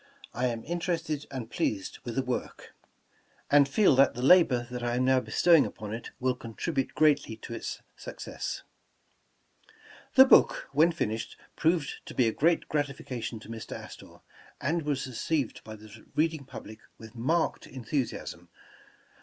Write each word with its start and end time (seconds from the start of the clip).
I 0.33 0.47
am 0.47 0.63
interested 0.63 1.27
and 1.29 1.51
pleased 1.51 1.99
with 2.03 2.15
the 2.15 2.23
work, 2.23 2.73
and 3.51 3.69
feel 3.69 3.95
that 3.97 4.15
the 4.15 4.23
labor 4.23 4.65
that 4.71 4.81
I 4.81 4.95
am 4.95 5.05
now 5.05 5.19
bestowing 5.19 5.63
upon 5.63 5.93
it 5.93 6.09
will 6.19 6.33
contribute 6.33 6.95
greatly 6.95 7.35
to 7.37 7.53
its 7.53 7.83
success." 7.95 8.63
The 10.15 10.25
book, 10.25 10.69
when 10.71 10.91
finished, 10.91 11.37
proved 11.55 12.03
to 12.07 12.15
be 12.15 12.27
a 12.27 12.31
great 12.33 12.67
gratifi 12.67 13.05
cation 13.05 13.39
to 13.41 13.49
Mr. 13.49 13.75
Astor, 13.77 14.21
and 14.59 14.81
was 14.81 15.05
received 15.05 15.63
by 15.63 15.75
the 15.75 16.03
reading 16.15 16.45
public 16.45 16.79
with 16.97 17.13
marked 17.13 17.67
enthusiasm. 17.67 18.49